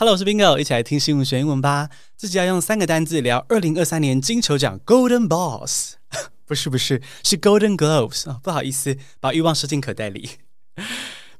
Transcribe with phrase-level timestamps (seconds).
[0.00, 1.90] Hello，我是 Bingo，一起来听新闻学英文吧。
[2.16, 5.94] 自己要用三个单字聊二零二三年金球奖 Golden Balls，
[6.46, 10.30] 不是不是，是 Golden Globes，不好意思，把欲望收进口袋里。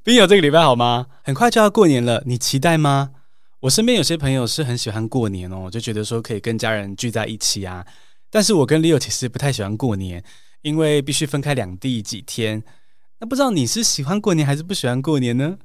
[0.05, 1.07] Bingo，这个礼拜好吗？
[1.23, 3.11] 很快就要过年了，你期待吗？
[3.61, 7.87] 我身边有些朋友是很喜欢过年哦，就觉得说可以跟家人聚在一起啊。
[8.29, 10.25] 但是我跟 Leo 其实不太喜欢过年，
[10.63, 12.65] 因为必须分开两地几天。
[13.21, 15.59] 那不知道你是喜欢过年还是不喜欢过年呢？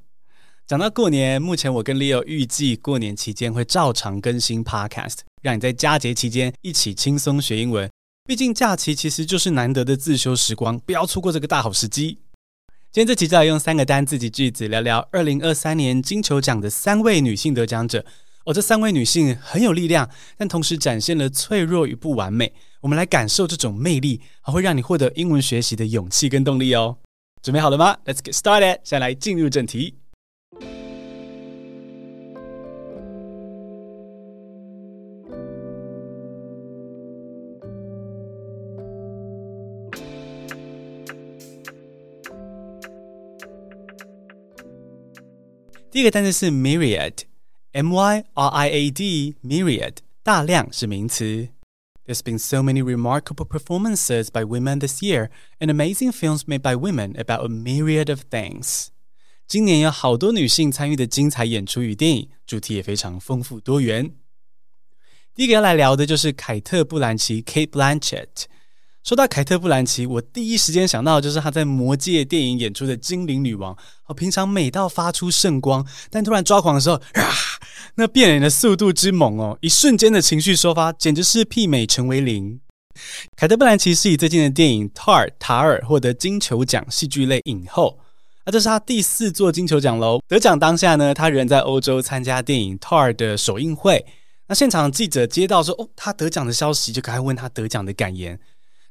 [0.66, 7.90] 讲到过年，目前我跟 Leo 预计过年期间会照常更新 Podcast，让你在佳节期间一起轻松学英文。
[8.24, 12.18] 毕竟假期其实就是难得的自修时光，不要错过这个大好时机。
[12.90, 18.06] 今天这期就来用三个单字及句子聊聊二零二三年金球奖的三位女性得奖者。
[18.46, 20.08] 哦，这三位女性很有力量，
[20.38, 22.54] 但同时展现了脆弱与不完美。
[22.80, 26.96] 我们来感受这种魅力，还会让你获得英文学习的勇气跟动力哦。
[27.42, 28.78] 准备好了吗？Let's get started。
[28.82, 29.98] 现在来进入正题。
[45.93, 51.49] 第一个单词是 myriad，m y r i a d，myriad，大量是名词。
[52.05, 57.15] There's been so many remarkable performances by women this year, and amazing films made by women
[57.19, 58.87] about a myriad of things.
[59.47, 64.13] 今年有好多女性参与的精彩演出与电影，主题也非常丰富多元。
[65.35, 68.45] 第一个要来聊的就是凯特·布兰奇 （Cate Blanchett）。
[69.04, 73.76] 说到凯特·布兰奇，我第一时间想到的就是她在《魔戒》电影演出的精灵女王。
[74.06, 76.98] 哦，平常美到发出圣光，但突然抓狂的时候，
[77.96, 79.58] 那变脸的速度之猛哦！
[79.60, 82.58] 一瞬间的情绪收发，简直是媲美陈为零。
[83.36, 87.98] 凯特·布兰奇是以最近的电影《Tar》塔尔获得金球奖戏剧类影后，
[88.46, 90.22] 那这是她第四座金球奖喽。
[90.26, 94.06] 得奖当下呢，她仍在欧洲参加电影《塔尔》的首映会。
[94.46, 98.40] 那现场记者接到说哦，她得奖的消息，就赶快问她得奖的感言。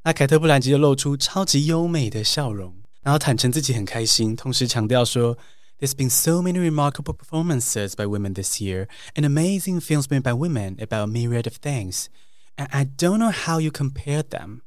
[0.06, 5.38] 那凯特·布兰奇就露出超级优美的笑容，然后坦诚自己很开心，同时强调说
[5.80, 10.76] ：“There's been so many remarkable performances by women this year, and amazing films made by women
[10.76, 12.08] about a myriad of things,
[12.58, 14.60] and I don't know how you compare them。”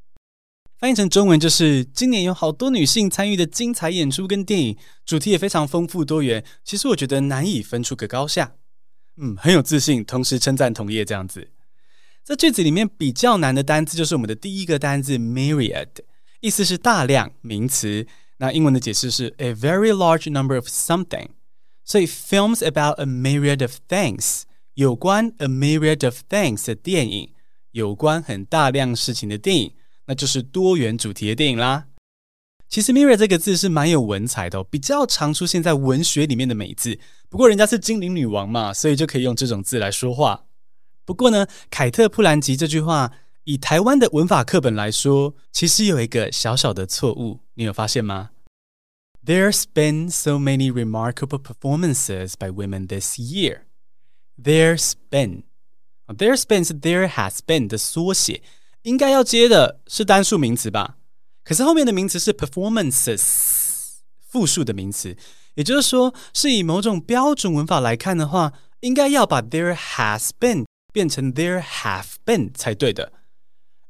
[0.79, 6.43] 翻译成中文就是：今年有好多女性参与的精彩演出跟电影，主题也非常丰富多元。
[6.65, 8.55] 其实我觉得难以分出个高下。
[9.19, 11.51] 嗯，很有自信，同时称赞同业这样子。
[12.27, 15.87] 这句子里面比较难的单字就是我们的第一个单字 myriad，
[16.41, 18.05] 意思是大量名词。
[18.39, 21.29] 那英文的解释是 a very large number of something。
[21.85, 24.43] 所以 films about a myriad of things，
[24.75, 27.31] 有关 a myriad of things 的电影，
[27.71, 29.75] 有关很大量事情的电影，
[30.07, 31.87] 那就是多元主题的电影啦。
[32.69, 36.99] 其实 myriad 这个字是蛮有文采的哦，比较常出现在文学里面的美字。
[37.29, 40.46] 不过人家是精灵女王嘛，所以就可以用这种字来说话。
[41.06, 43.12] 不过呢，凯特·布兰奇这句话
[43.44, 48.30] 以台湾的文法课本来说，其实有一个小小的错误，你有发现吗？
[49.26, 53.62] There's been so many remarkable performances by women this year.
[54.42, 58.42] There's been，There's been 是 there has been 的缩写，
[58.84, 60.98] 应该要接的是单数名词吧？
[61.44, 65.16] 可是后面的名词是 performances，复数的名词，
[65.56, 70.66] 也就是说，是以某种标准文法来看的话，应该要把 there has been。
[70.97, 73.13] 变成 there have been 才对的，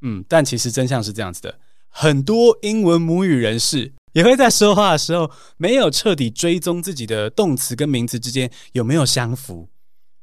[0.00, 9.68] 嗯，但其实真相是这样子的，很多英文母语人士也会在说话的时候没有彻底追踪自己的动词跟名词之间有没有相符，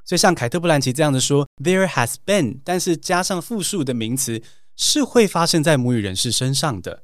[0.03, 4.41] 所以像凯特·布兰奇这样的说 there has been，但是加上复数的名词
[4.75, 7.03] 是会发生在母语人士身上的。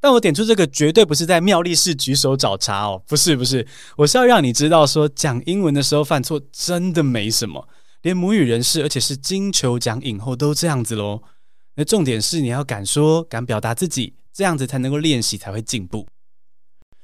[0.00, 3.68] 但我点出这个绝对不是在妙力士举手找茬哦，不是不是，
[3.98, 7.68] 我是要让你知道说讲英文的时候犯错真的没什么。
[8.02, 11.22] 连母语人士，而且是金球奖影后都这样子喽。
[11.76, 16.06] 那重点是你要敢说、敢表达自己，这样子才能够练习，才会进步。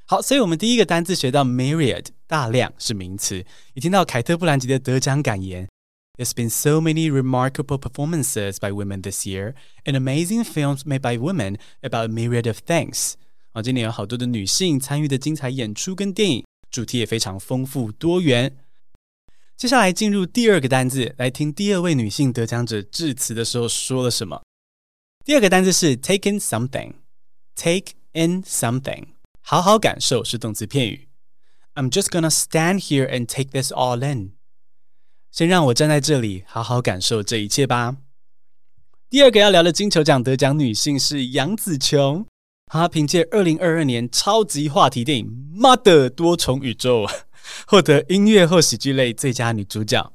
[0.04, 3.44] 好，所以我们第一个单字学到 myriad，大量是名词。
[3.74, 5.68] 你听到凯特·布兰奇的得奖感言
[6.16, 11.58] ：There's been so many remarkable performances by women this year, and amazing films made by women
[11.82, 13.12] about a myriad of things。
[13.52, 18.56] 啊，今年有好多的女性参与的精彩演出跟电影，主题也非常丰富多元。
[19.58, 24.40] 接下来进入第二个单字，来听第二位女性得奖者致辞的时候说了什么。
[25.24, 29.06] 第二个单字是 take in something，take in something，
[29.40, 31.08] 好好感受是动词片语。
[31.74, 34.34] I'm just gonna stand here and take this all in。
[35.32, 37.96] 先让我站在这里，好好感受这一切吧。
[39.10, 42.24] 第二个要聊的金球奖得奖女性是杨紫琼，
[42.66, 45.26] 她凭借二零二二年超级话题电影
[45.60, 47.02] 《妈的多重宇宙》。
[47.66, 50.12] 获得音乐或喜剧类最佳女主角。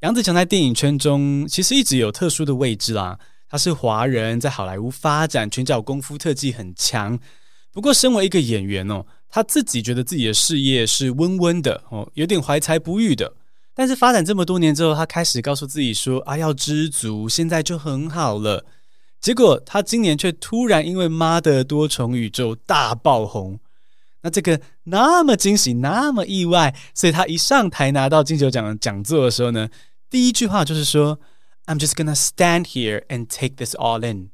[0.00, 3.18] 杨紫琼在电影圈中其实一直有特殊的位置啦。
[3.48, 7.18] 她是华人，在好莱坞发展，拳脚功夫特技很强。
[7.72, 13.32] 不过，身为一个演员哦，她自己觉得自己的事业是温温的哦，有点怀才不遇的。
[13.74, 18.64] 但是发展这么多年之后，她开始告诉自己说：“啊，要知足，现在就很好了。”
[19.20, 23.60] 结果，她今年却突然因为《妈的多重宇宙》大爆红。
[24.26, 29.68] 那这个那么惊喜，那么意外，所以他一上台拿到金球奖讲座的时候呢，
[30.10, 31.20] 第一句话就是说。
[31.68, 34.30] I'm just gonna stand here and take this all in，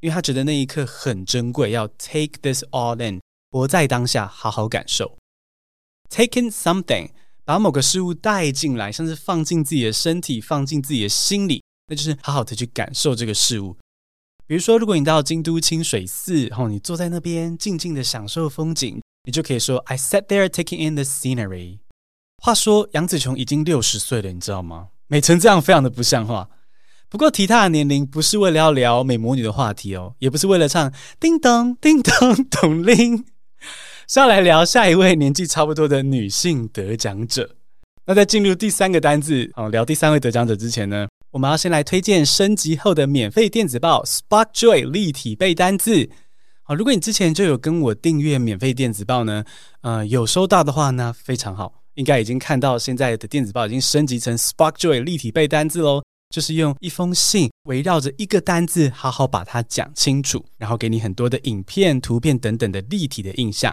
[0.00, 3.20] 因为他觉得那一刻很珍贵，要 take this all in，
[3.52, 5.16] 活在当下，好好感受。
[6.10, 7.10] Taking something，
[7.44, 13.76] 把某个事物带进来，像是放进自己的身体，放进自己的心里，那就是好好的去感受这个事物。
[14.48, 21.78] 比如说，如果你到京都清水寺，然后你坐在那边静静的享受风景，你就可以说 I sat there taking in the scenery。
[22.42, 24.88] 话说杨紫琼已经六十岁了，你知道吗？
[25.06, 26.48] 美成这样非常的不像话。
[27.08, 33.24] 不过提她的年龄不是为了要聊美魔女的话题哦，也不是为了唱叮咚叮咚咚铃，
[34.06, 37.56] 是要来聊下一位年纪差不多的女性得奖者。
[38.06, 46.10] 那在进入第三个单字哦，聊第三位得奖者之前呢，我们要先来推荐升级后的免费电子报 Spark Joy 立体背单字。
[46.66, 49.44] 好，如果你之前就有跟我订阅免费电子报呢，
[49.82, 56.02] 呃，有收到的话呢，非常好，应该已经看到现在的电子报已经升级成 Spark Joy 立体背单字喽。
[56.30, 63.72] 就是用一封信围绕着一个单字，好好把它讲清楚，然后给你很多的影片、图片等等的立体的印象。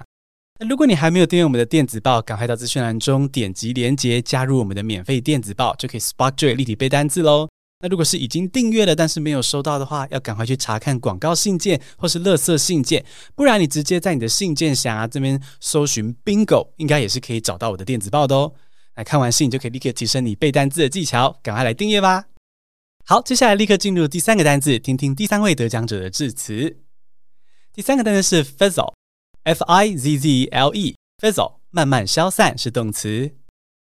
[0.59, 7.49] 那如果你还没有订阅我们的电子报，赶快到资讯栏中点击连接，加入我们的免费电子报，就可以 Spark Joy 立体背单字喽。
[7.81, 13.03] 那如果是已经订阅了，但是没有收到的话，要赶快去查看广告信件或是垃圾信件，
[13.35, 18.53] 不然你直接在你的信件匣这边搜寻 Bingo，应该也是可以找到我的电子报的哦。
[18.95, 22.25] 来看完信就可以立刻提升你背单字的技巧，赶快来订阅吧。
[23.05, 26.77] 好，接下来立刻进入第三个单字，听听第三位得奖者的致辞。
[27.73, 33.31] 第三个单词是 fizzle，f i z z l e，fizzle，慢慢消散是动词。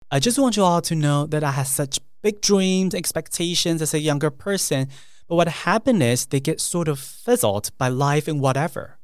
[0.10, 3.95] I just want you all to know that I have such big dreams, expectations as
[3.95, 4.89] a younger person,
[5.27, 8.97] but what happened is they get sort of fizzled by life and whatever。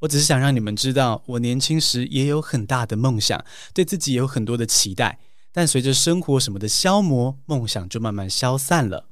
[0.00, 3.44] 我只是想让你们知道，我年轻时也有很大的梦想，
[3.74, 5.18] 对自己有很多的期待，
[5.52, 9.08] 但随着生活什么的消磨，梦想就慢慢消散了。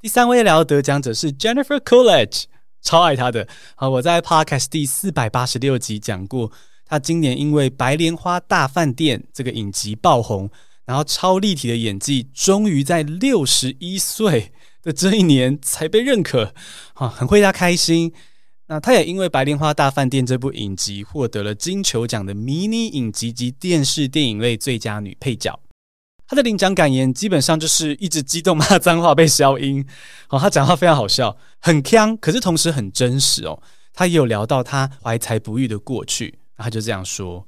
[0.00, 2.44] 第三位聊的得奖者是 Jennifer Coolidge，
[2.82, 3.48] 超爱她的。
[3.74, 6.52] 好，我在 Podcast 第四百八十六集讲过，
[6.84, 10.50] 她今年因为《白莲花大饭店》这个影集爆红，
[10.85, 14.51] 然后超立体的演技，终于在六十一岁
[14.81, 16.53] 的这一年才被认可。
[16.93, 18.13] 啊，很为她开心。
[18.67, 25.59] 那她也因为《白莲花大饭店》这部影集获得了金球奖的迷你影集及电视电影类最佳女配角。
[26.27, 29.85] 他的领奖感言基本上就是一直激动骂脏话被消音。
[30.29, 33.61] 哦，他讲话非常好笑，很锵，可是同时很真实哦。
[33.93, 37.47] 他也有聊到他怀才不遇的过去，他就这样说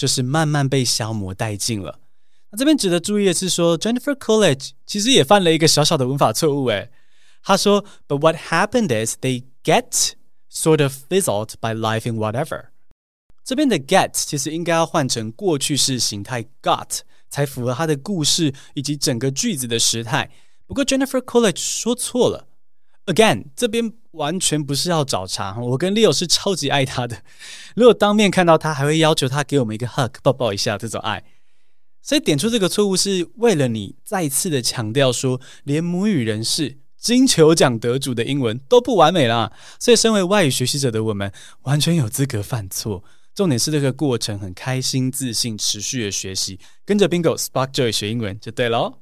[0.00, 2.00] 就是慢慢被消磨殆尽了。
[2.50, 6.90] 那这边值得注意的是说，Jennifer Coolidge 其实也犯了一个小小的文法错误，诶，
[7.42, 10.12] 他说，But what happened is they get
[10.50, 12.68] sort of fizzled by life and whatever。
[13.44, 20.30] 这边的 get 其实应该要换成过去式形态 got，才符合他的故事以及整个句子的时态。
[20.66, 22.48] 不过 Jennifer Coolidge 说错了
[23.04, 25.58] ，again 这边完全不是要找茬。
[25.60, 27.22] 我跟 Leo 是超级爱他的，
[27.74, 31.24] 如果当面看到他，还会要求他给我们一个 hug，抱抱一下这种爱。
[32.02, 39.52] 所以点出这个错误是为了你再次的强调说，连母语人士、金球奖得主的英文都不完美啦。
[39.78, 41.30] 所以身为外语学习者的我们，
[41.62, 43.04] 完全有资格犯错。
[43.34, 48.94] 重点是这个过程很开心、自信、持续的学习，跟着 Bingo Spark Joy 学英文就对喽。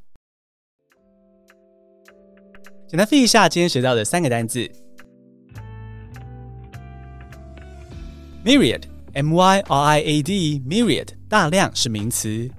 [2.89, 4.71] 简单复习一下今天学到的三个单字
[8.44, 12.50] ：myriad，M-Y-R-I-A-D，myriad，大量是名词。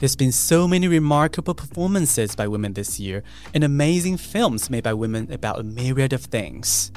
[0.00, 4.92] There's been so many remarkable performances by women this year, and amazing films made by
[4.92, 6.88] women about a myriad of things.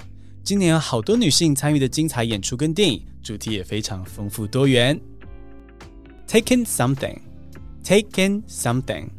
[0.44, 5.00] 今年有好多女性参与的精彩演出跟电影，主题也非常丰富多元。
[6.28, 7.20] Taking something,
[7.84, 9.10] taking something，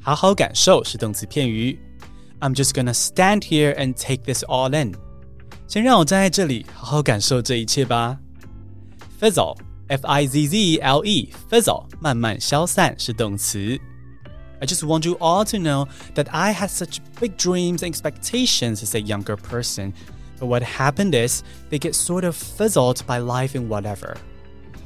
[0.00, 1.78] 好好感受是动词片语。
[2.40, 4.94] I'm just gonna stand here and take this all in。
[5.68, 8.18] 先让我站在这里，好好感受这一切吧。
[9.20, 13.78] Fizzle，F-I-Z-Z-L-E，fizzle，慢慢消散是动词。
[14.60, 18.96] I just want you all to know that I had such big dreams and expectations as
[18.96, 19.92] a younger person.
[20.38, 24.16] But what happened is they get sort of fizzled by life and whatever.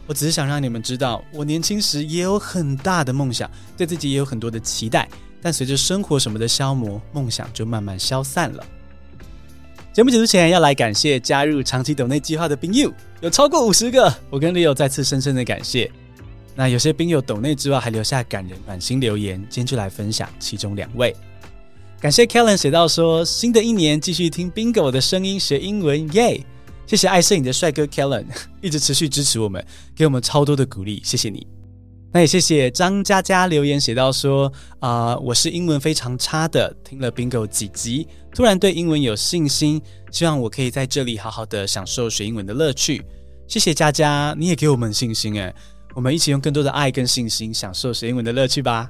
[0.06, 5.08] 我只是想让你们知道，我年轻时也有很大的梦想，对自己也有很多的期待，
[5.40, 8.66] 但随着生活什么的消磨，梦想就慢慢消散了。
[9.95, 15.89] 节目结束前要来感谢加入长期抖内计划的冰友，有超过五十个，我跟 Leo 再次深深的感谢。
[16.53, 21.15] 那有些冰友抖内之外还留下感人暖心留言，今天就来分享其中两位。
[22.01, 26.43] 感谢 Kellen 写到说，新的一年继续听 Bingo 的声音学英文，耶！
[26.85, 28.25] 谢谢爱摄影的帅哥 Kellen，
[28.59, 31.47] 一直持续支持我们，给我们超多的鼓励，谢谢你。
[32.15, 39.81] 那也谢谢张佳佳留言写到说，啊、我是英文非常差的，听了 Bingo 几集，突然对英文有信心，
[40.11, 43.03] 希望我可以在这里好好的享受学英文的乐趣。
[43.49, 45.53] 谢谢佳佳，你也给我们信心诶，
[45.93, 48.89] 我们一起用更多的爱跟信心，享受学英文的乐趣吧。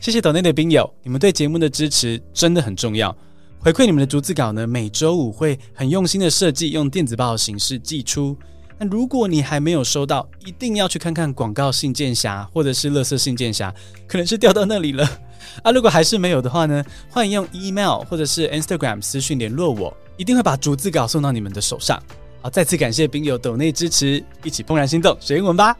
[0.00, 3.14] 谢谢抖内的冰友，你们对节目的支持真的很重要。
[3.58, 8.34] 回馈你们的逐字稿呢，每周五会很用心的设计，用电子报形式寄出。
[8.82, 13.72] 那如果你还没有收到，一定要去看看广告信件匣或者是垃圾信件匣，
[14.08, 15.08] 可能是掉到那里了。
[15.62, 22.02] 啊，如果还是没有的话呢，欢迎用 email 或者是 Instagram 私讯联络我，一定会把逐字稿送到你们的手上。
[22.40, 25.76] 好，再次感谢冰友抖内支持，一起怦然心动学英文吧。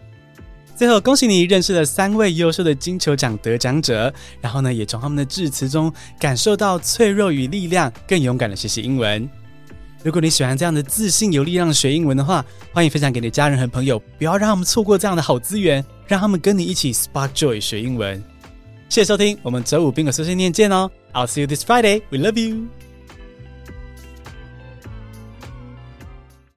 [0.76, 9.28] 最后，恭喜你认识了三位优秀的金球奖得奖者，然后呢，也从他们的致辞中感受到脆弱与力量，更勇敢的学习英文。
[10.04, 18.22] 如果你喜欢这样的自信有力量的学英文的话，欢迎分享给你的家人和朋友，不要让他们错过这样的好资源，让他们跟你一起 spark joy 学英文。
[18.88, 20.90] 谢谢收听，我们周五宾果碎碎念见哦。
[21.12, 22.02] I'll see you this Friday.
[22.10, 22.81] We love you.